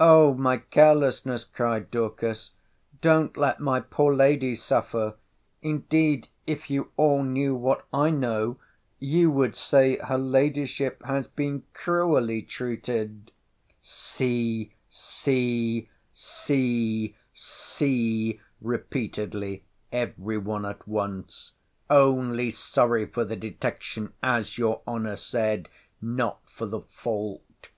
[0.00, 1.44] O my carelessness!
[1.44, 8.58] cried Dorcas—Don't let my poor lady suffer!—Indeed, if you all knew what I know,
[8.98, 13.30] you would say her ladyship has been cruelly treated—
[13.80, 19.62] See, see, see, see!—repeatedly,
[19.92, 27.70] every one at once—Only sorry for the detection, as your honour said—not for the fault.